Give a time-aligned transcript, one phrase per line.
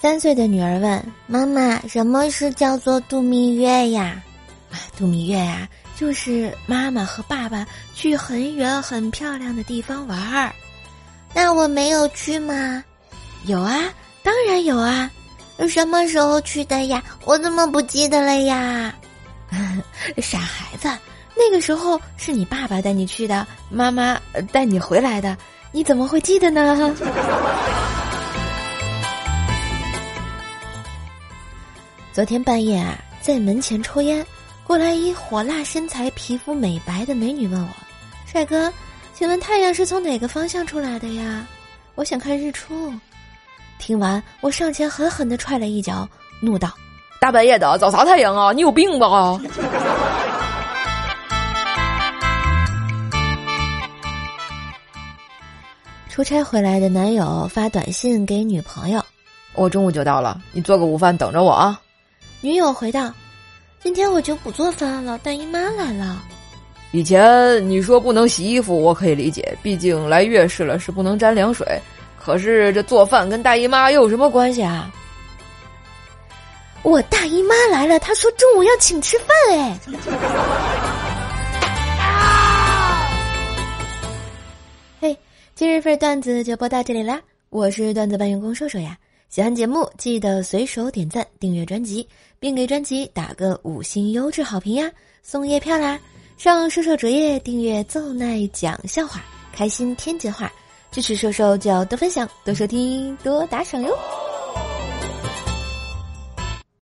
[0.00, 4.22] 三岁的女儿问妈妈：“什么是叫做度蜜月呀？”，
[4.96, 10.50] 度蜜月呀，就是妈妈和爸爸去很远很漂亮的地方玩儿。
[11.34, 12.82] 那我没有去吗？
[13.44, 13.76] 有啊，
[14.22, 15.10] 当然有啊。
[15.68, 17.02] 什么时候去的呀？
[17.26, 18.94] 我怎么不记得了呀？
[20.16, 20.88] 傻孩子，
[21.36, 24.18] 那个时候是你爸爸带你去的，妈妈
[24.50, 25.36] 带你回来的，
[25.72, 26.90] 你怎么会记得呢？
[32.12, 34.26] 昨天半夜啊，在门前抽烟，
[34.66, 37.68] 过来一火辣身材、皮肤美白的美女问我
[38.26, 38.70] ：“帅哥，
[39.14, 41.46] 请问太阳是从哪个方向出来的呀？
[41.94, 42.92] 我想看日出。”
[43.78, 46.08] 听完，我上前狠狠的踹了一脚，
[46.42, 46.74] 怒道
[47.20, 48.52] ：“大半夜的找啥太阳啊？
[48.52, 49.40] 你有病吧？”
[56.10, 59.00] 出差回来的男友发短信给女朋友
[59.54, 61.80] ：“我中午就到了，你做个午饭等着我啊。”
[62.42, 63.12] 女友回道
[63.82, 66.24] ：“今天我就不做饭了，大姨妈来了。”
[66.90, 71.66] 以前你说不能洗衣服，我可以理解，毕竟来月事了是不能沾凉水。
[72.18, 74.90] 可是这做饭跟大姨妈又有什么关系啊？
[76.82, 79.78] 我大姨妈来了，她说中午要请吃饭哎。
[84.98, 85.18] 嘿，
[85.54, 87.20] 今日份段子就播到这里啦！
[87.50, 88.96] 我是段子搬运工瘦瘦呀。
[89.30, 92.04] 喜欢节目记得随手点赞、订阅专辑，
[92.40, 94.90] 并给专辑打个五星优质好评呀！
[95.22, 95.96] 送月票啦！
[96.36, 100.52] 上瘦瘦主页订阅奏奈讲笑话，开心天津话，
[100.90, 103.96] 支持瘦瘦就要多分享、多收听、多打赏哟！